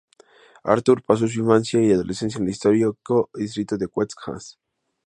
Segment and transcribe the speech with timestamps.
[0.63, 4.59] Arthur pasó su infancia y adolescencia en el histórico distrito de West Adams.